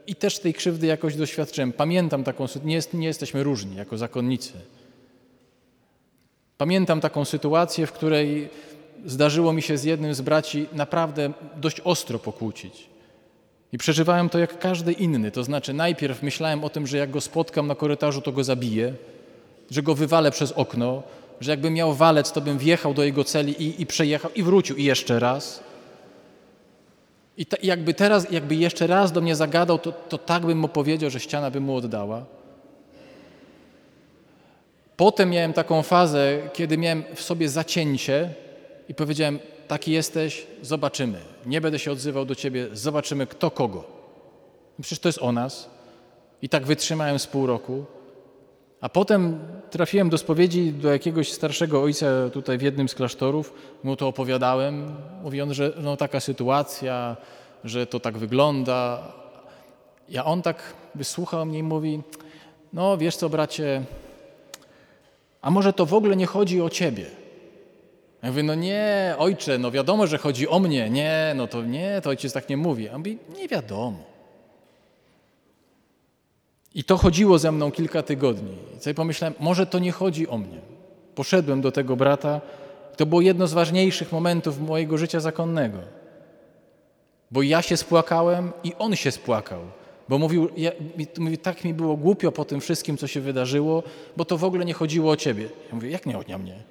i 0.07 0.15
też 0.15 0.39
tej 0.39 0.53
krzywdy 0.53 0.87
jakoś 0.87 1.15
doświadczyłem. 1.15 1.73
Pamiętam 1.73 2.23
taką 2.23 2.47
sytuację, 2.47 2.69
nie, 2.93 2.99
nie 2.99 3.07
jesteśmy 3.07 3.43
różni 3.43 3.75
jako 3.75 3.97
zakonnicy. 3.97 4.53
Pamiętam 6.57 7.01
taką 7.01 7.25
sytuację, 7.25 7.87
w 7.87 7.91
której 7.91 8.49
zdarzyło 9.05 9.53
mi 9.53 9.61
się 9.61 9.77
z 9.77 9.83
jednym 9.83 10.13
z 10.13 10.21
braci 10.21 10.65
naprawdę 10.73 11.33
dość 11.55 11.81
ostro 11.81 12.19
pokłócić. 12.19 12.89
I 13.71 13.77
przeżywałem 13.77 14.29
to 14.29 14.39
jak 14.39 14.59
każdy 14.59 14.91
inny. 14.91 15.31
To 15.31 15.43
znaczy, 15.43 15.73
najpierw 15.73 16.23
myślałem 16.23 16.63
o 16.63 16.69
tym, 16.69 16.87
że 16.87 16.97
jak 16.97 17.11
go 17.11 17.21
spotkam 17.21 17.67
na 17.67 17.75
korytarzu, 17.75 18.21
to 18.21 18.31
go 18.31 18.43
zabiję, 18.43 18.93
że 19.71 19.83
go 19.83 19.95
wywalę 19.95 20.31
przez 20.31 20.51
okno, 20.51 21.03
że 21.41 21.51
jakbym 21.51 21.73
miał 21.73 21.93
walec, 21.93 22.31
to 22.31 22.41
bym 22.41 22.57
wjechał 22.57 22.93
do 22.93 23.03
jego 23.03 23.23
celi 23.23 23.63
i, 23.63 23.81
i 23.81 23.85
przejechał 23.85 24.31
i 24.35 24.43
wrócił 24.43 24.75
i 24.75 24.83
jeszcze 24.83 25.19
raz. 25.19 25.63
I 27.39 27.45
ta, 27.45 27.57
jakby 27.63 27.93
teraz, 27.93 28.31
jakby 28.31 28.55
jeszcze 28.55 28.87
raz 28.87 29.11
do 29.11 29.21
mnie 29.21 29.35
zagadał, 29.35 29.79
to, 29.79 29.91
to 29.91 30.17
tak 30.17 30.45
bym 30.45 30.57
mu 30.57 30.67
powiedział, 30.67 31.09
że 31.09 31.19
ściana 31.19 31.51
by 31.51 31.59
mu 31.59 31.75
oddała. 31.75 32.25
Potem 34.97 35.29
miałem 35.29 35.53
taką 35.53 35.83
fazę, 35.83 36.37
kiedy 36.53 36.77
miałem 36.77 37.03
w 37.15 37.21
sobie 37.21 37.49
zacięcie 37.49 38.33
i 38.89 38.93
powiedziałem, 38.93 39.39
taki 39.67 39.91
jesteś, 39.91 40.47
zobaczymy. 40.61 41.19
Nie 41.45 41.61
będę 41.61 41.79
się 41.79 41.91
odzywał 41.91 42.25
do 42.25 42.35
ciebie, 42.35 42.67
zobaczymy 42.73 43.27
kto 43.27 43.51
kogo. 43.51 43.83
Przecież 44.81 44.99
to 44.99 45.09
jest 45.09 45.19
o 45.21 45.31
nas. 45.31 45.69
I 46.41 46.49
tak 46.49 46.65
wytrzymałem 46.65 47.19
z 47.19 47.27
pół 47.27 47.47
roku. 47.47 47.85
A 48.81 48.89
potem 48.89 49.39
trafiłem 49.69 50.09
do 50.09 50.17
spowiedzi 50.17 50.73
do 50.73 50.93
jakiegoś 50.93 51.31
starszego 51.31 51.81
ojca 51.81 52.05
tutaj 52.33 52.57
w 52.57 52.61
jednym 52.61 52.89
z 52.89 52.95
klasztorów. 52.95 53.53
Mu 53.83 53.95
to 53.95 54.07
opowiadałem. 54.07 54.95
Mówi 55.23 55.41
on, 55.41 55.53
że 55.53 55.73
no, 55.81 55.97
taka 55.97 56.19
sytuacja, 56.19 57.17
że 57.63 57.87
to 57.87 57.99
tak 57.99 58.17
wygląda. 58.17 59.03
A 60.19 60.25
on 60.25 60.41
tak 60.41 60.63
wysłuchał 60.95 61.45
mnie 61.45 61.59
i 61.59 61.63
mówi, 61.63 62.01
no 62.73 62.97
wiesz 62.97 63.15
co 63.15 63.29
bracie, 63.29 63.83
a 65.41 65.51
może 65.51 65.73
to 65.73 65.85
w 65.85 65.93
ogóle 65.93 66.15
nie 66.15 66.25
chodzi 66.25 66.61
o 66.61 66.69
ciebie? 66.69 67.05
Ja 68.23 68.29
mówię, 68.29 68.43
no 68.43 68.55
nie, 68.55 69.15
ojcze, 69.17 69.57
no 69.57 69.71
wiadomo, 69.71 70.07
że 70.07 70.17
chodzi 70.17 70.47
o 70.47 70.59
mnie. 70.59 70.89
Nie, 70.89 71.33
no 71.35 71.47
to 71.47 71.63
nie, 71.63 72.01
to 72.03 72.09
ojciec 72.09 72.33
tak 72.33 72.49
nie 72.49 72.57
mówi. 72.57 72.89
A 72.89 72.91
on 72.91 72.97
mówi, 72.97 73.17
nie 73.37 73.47
wiadomo. 73.47 74.18
I 76.79 76.83
to 76.83 76.97
chodziło 76.97 77.39
ze 77.39 77.51
mną 77.51 77.71
kilka 77.71 78.03
tygodni. 78.03 78.55
I 78.77 78.83
sobie 78.83 78.93
pomyślałem, 78.93 79.33
może 79.39 79.65
to 79.65 79.79
nie 79.79 79.91
chodzi 79.91 80.27
o 80.27 80.37
mnie. 80.37 80.59
Poszedłem 81.15 81.61
do 81.61 81.71
tego 81.71 81.95
brata. 81.95 82.41
To 82.97 83.05
było 83.05 83.21
jedno 83.21 83.47
z 83.47 83.53
ważniejszych 83.53 84.11
momentów 84.11 84.59
mojego 84.59 84.97
życia 84.97 85.19
zakonnego. 85.19 85.77
Bo 87.31 87.41
ja 87.41 87.61
się 87.61 87.77
spłakałem 87.77 88.51
i 88.63 88.71
on 88.79 88.95
się 88.95 89.11
spłakał. 89.11 89.59
Bo 90.09 90.17
mówił, 90.17 90.49
ja, 90.57 90.71
mówi, 91.17 91.37
tak 91.37 91.63
mi 91.63 91.73
było 91.73 91.97
głupio 91.97 92.31
po 92.31 92.45
tym 92.45 92.61
wszystkim, 92.61 92.97
co 92.97 93.07
się 93.07 93.21
wydarzyło, 93.21 93.83
bo 94.17 94.25
to 94.25 94.37
w 94.37 94.43
ogóle 94.43 94.65
nie 94.65 94.73
chodziło 94.73 95.11
o 95.11 95.15
ciebie. 95.15 95.43
Ja 95.43 95.75
mówię, 95.75 95.89
jak 95.89 96.05
nie 96.05 96.17
o 96.17 96.39
mnie? 96.39 96.63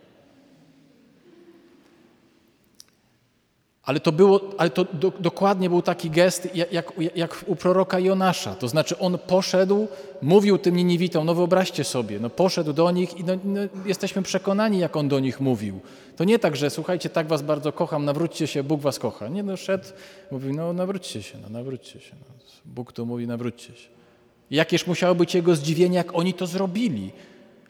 Ale 3.89 4.01
to, 4.01 4.13
było, 4.13 4.41
ale 4.59 4.71
to 4.71 4.85
do, 4.85 5.13
dokładnie 5.21 5.71
był 5.71 5.83
taki 5.83 6.11
gest, 6.11 6.49
jak, 6.55 6.93
jak, 7.15 7.45
u 7.47 7.57
proroka 7.57 7.99
Jonasza. 7.99 8.55
To 8.55 8.69
znaczy 8.69 8.99
on 8.99 9.19
poszedł, 9.19 9.89
mówił 10.23 10.59
tym 10.59 10.77
Niniwitom, 10.77 11.27
no 11.27 11.35
wyobraźcie 11.35 11.85
sobie, 11.85 12.21
no 12.21 12.31
poszedł 12.31 12.73
do 12.73 12.91
nich 12.91 13.17
i 13.17 13.25
no, 13.25 13.33
no, 13.45 13.61
jesteśmy 13.87 14.23
przekonani, 14.23 14.79
jak 14.79 14.97
on 14.97 15.09
do 15.09 15.21
nich 15.21 15.41
mówił. 15.41 15.81
To 16.17 16.25
nie 16.25 16.39
tak, 16.39 16.57
że 16.57 16.71
słuchajcie, 16.71 17.09
tak 17.09 17.27
was 17.27 17.43
bardzo 17.43 17.73
kocham, 17.73 18.05
nawróćcie 18.05 18.47
się, 18.47 18.63
Bóg 18.63 18.81
was 18.81 18.99
kocha. 18.99 19.29
Nie, 19.29 19.43
no 19.43 19.57
szedł, 19.57 19.85
mówił, 20.31 20.55
no 20.55 20.73
nawróćcie 20.73 21.23
się, 21.23 21.39
no 21.43 21.49
nawróćcie 21.49 22.01
się. 22.01 22.17
No. 22.21 22.35
Bóg 22.65 22.93
to 22.93 23.05
mówi, 23.05 23.27
nawróćcie 23.27 23.75
się. 23.75 23.89
Jakież 24.51 24.87
musiało 24.87 25.15
być 25.15 25.35
jego 25.35 25.57
zdziwienie, 25.57 25.97
jak 25.97 26.15
oni 26.15 26.35
to 26.35 26.47
zrobili. 26.47 27.11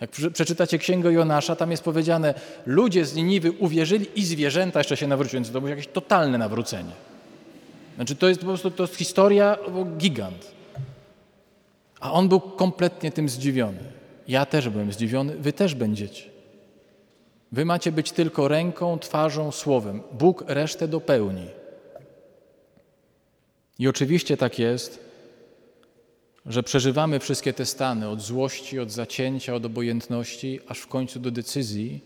Jak 0.00 0.10
przeczytacie 0.10 0.78
Księgę 0.78 1.12
Jonasza, 1.12 1.56
tam 1.56 1.70
jest 1.70 1.82
powiedziane, 1.82 2.34
ludzie 2.66 3.04
z 3.04 3.14
Niniwy 3.14 3.52
uwierzyli 3.52 4.06
i 4.14 4.24
zwierzęta 4.24 4.80
jeszcze 4.80 4.96
się 4.96 5.06
nawróciły, 5.06 5.40
więc 5.40 5.52
to 5.52 5.60
było 5.60 5.70
jakieś 5.70 5.86
totalne 5.86 6.38
nawrócenie. 6.38 6.92
Znaczy 7.96 8.16
to 8.16 8.28
jest 8.28 8.40
po 8.40 8.46
prostu 8.46 8.70
to 8.70 8.82
jest 8.82 8.96
historia, 8.96 9.58
gigant. 9.98 10.50
A 12.00 12.12
on 12.12 12.28
był 12.28 12.40
kompletnie 12.40 13.12
tym 13.12 13.28
zdziwiony. 13.28 13.78
Ja 14.28 14.46
też 14.46 14.68
byłem 14.68 14.92
zdziwiony, 14.92 15.36
wy 15.36 15.52
też 15.52 15.74
będziecie. 15.74 16.22
Wy 17.52 17.64
macie 17.64 17.92
być 17.92 18.12
tylko 18.12 18.48
ręką, 18.48 18.98
twarzą, 18.98 19.52
słowem. 19.52 20.02
Bóg 20.12 20.44
resztę 20.46 20.88
dopełni. 20.88 21.46
I 23.78 23.88
oczywiście 23.88 24.36
tak 24.36 24.58
jest, 24.58 25.07
że 26.48 26.62
przeżywamy 26.62 27.20
wszystkie 27.20 27.52
te 27.52 27.66
stany 27.66 28.08
od 28.08 28.20
złości, 28.20 28.78
od 28.78 28.90
zacięcia, 28.90 29.54
od 29.54 29.64
obojętności, 29.64 30.60
aż 30.68 30.78
w 30.78 30.86
końcu 30.86 31.20
do 31.20 31.30
decyzji, 31.30 32.04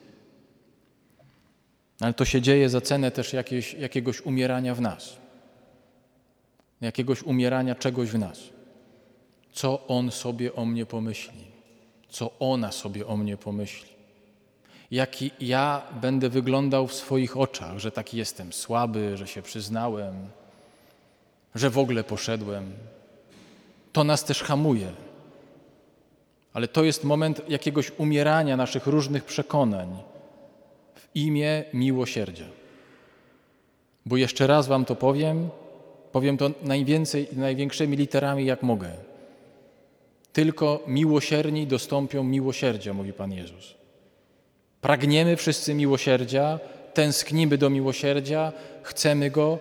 ale 2.00 2.14
to 2.14 2.24
się 2.24 2.40
dzieje 2.40 2.68
za 2.68 2.80
cenę 2.80 3.10
też 3.10 3.34
jakiegoś 3.78 4.20
umierania 4.20 4.74
w 4.74 4.80
nas, 4.80 5.16
jakiegoś 6.80 7.22
umierania 7.22 7.74
czegoś 7.74 8.10
w 8.10 8.18
nas. 8.18 8.38
Co 9.52 9.86
on 9.86 10.10
sobie 10.10 10.54
o 10.54 10.64
mnie 10.64 10.86
pomyśli, 10.86 11.44
co 12.08 12.30
ona 12.38 12.72
sobie 12.72 13.06
o 13.06 13.16
mnie 13.16 13.36
pomyśli, 13.36 13.92
jaki 14.90 15.30
ja 15.40 15.82
będę 16.00 16.28
wyglądał 16.28 16.86
w 16.86 16.94
swoich 16.94 17.36
oczach, 17.36 17.78
że 17.78 17.92
taki 17.92 18.16
jestem 18.16 18.52
słaby, 18.52 19.16
że 19.16 19.26
się 19.26 19.42
przyznałem, 19.42 20.28
że 21.54 21.70
w 21.70 21.78
ogóle 21.78 22.04
poszedłem, 22.04 22.72
to 23.92 24.04
nas 24.04 24.24
też 24.24 24.42
hamuje. 24.42 24.92
Ale 26.52 26.68
to 26.68 26.84
jest 26.84 27.04
moment 27.04 27.42
jakiegoś 27.48 27.92
umierania 27.98 28.56
naszych 28.56 28.86
różnych 28.86 29.24
przekonań 29.24 29.96
w 30.94 31.16
imię 31.16 31.64
miłosierdzia. 31.74 32.44
Bo 34.06 34.16
jeszcze 34.16 34.46
raz 34.46 34.66
Wam 34.66 34.84
to 34.84 34.96
powiem, 34.96 35.48
powiem 36.12 36.36
to 36.36 36.50
najwięcej, 36.62 37.28
największymi 37.32 37.96
literami, 37.96 38.44
jak 38.46 38.62
mogę. 38.62 38.90
Tylko 40.32 40.82
miłosierni 40.86 41.66
dostąpią 41.66 42.24
miłosierdzia, 42.24 42.94
mówi 42.94 43.12
Pan 43.12 43.32
Jezus. 43.32 43.74
Pragniemy 44.80 45.36
wszyscy 45.36 45.74
miłosierdzia, 45.74 46.58
tęsknimy 46.94 47.58
do 47.58 47.70
miłosierdzia, 47.70 48.52
chcemy 48.82 49.30
go, 49.30 49.58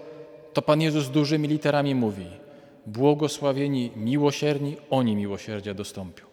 to 0.54 0.62
Pan 0.62 0.82
Jezus 0.82 1.10
dużymi 1.10 1.48
literami 1.48 1.96
mówi– 1.96 2.26
błogosławieni 2.86 3.92
miłosierni, 3.96 4.76
oni 4.90 5.16
miłosierdzia 5.16 5.74
dostąpią. 5.74 6.26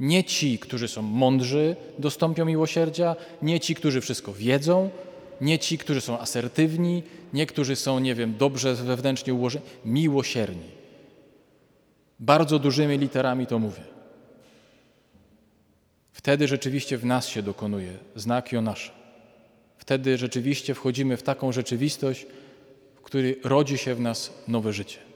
Nie 0.00 0.24
ci, 0.24 0.58
którzy 0.58 0.88
są 0.88 1.02
mądrzy, 1.02 1.76
dostąpią 1.98 2.44
miłosierdzia, 2.44 3.16
nie 3.42 3.60
ci, 3.60 3.74
którzy 3.74 4.00
wszystko 4.00 4.32
wiedzą, 4.32 4.90
nie 5.40 5.58
ci, 5.58 5.78
którzy 5.78 6.00
są 6.00 6.18
asertywni, 6.18 7.02
nie 7.32 7.46
którzy 7.46 7.76
są, 7.76 7.98
nie 7.98 8.14
wiem, 8.14 8.34
dobrze 8.38 8.74
wewnętrznie 8.74 9.34
ułożeni, 9.34 9.64
miłosierni. 9.84 10.78
Bardzo 12.20 12.58
dużymi 12.58 12.98
literami 12.98 13.46
to 13.46 13.58
mówię. 13.58 13.82
Wtedy 16.12 16.48
rzeczywiście 16.48 16.98
w 16.98 17.04
nas 17.04 17.28
się 17.28 17.42
dokonuje 17.42 17.92
znak 18.16 18.52
Jonasza. 18.52 18.92
Wtedy 19.78 20.18
rzeczywiście 20.18 20.74
wchodzimy 20.74 21.16
w 21.16 21.22
taką 21.22 21.52
rzeczywistość, 21.52 22.26
który 23.02 23.36
rodzi 23.44 23.78
się 23.78 23.94
w 23.94 24.00
nas 24.00 24.32
nowe 24.48 24.72
życie. 24.72 25.07